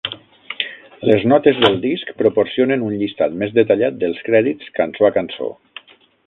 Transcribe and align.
Les 1.09 1.25
notes 1.31 1.59
del 1.63 1.77
disc 1.83 2.09
proporcionen 2.21 2.87
un 2.87 2.97
llistat 3.03 3.37
més 3.43 3.53
detallat 3.59 4.01
dels 4.05 4.27
crèdits 4.31 4.73
cançó 4.81 5.09
a 5.11 5.13
cançó. 5.21 5.53